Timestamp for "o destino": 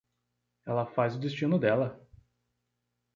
1.15-1.59